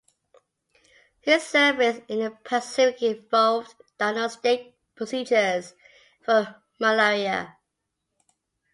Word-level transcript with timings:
His 1.19 1.45
service 1.45 2.01
in 2.07 2.21
the 2.21 2.31
Pacific 2.43 3.03
involved 3.03 3.75
diagnostic 3.99 4.73
procedures 4.95 5.75
for 6.25 6.55
malaria. 6.79 7.55